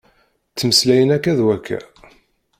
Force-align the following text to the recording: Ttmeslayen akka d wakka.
Ttmeslayen 0.51 1.13
akka 1.15 1.33
d 1.37 1.39
wakka. 1.45 1.79